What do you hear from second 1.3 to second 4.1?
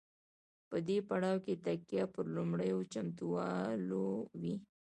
کې تکیه پر لومړنیو چمتووالو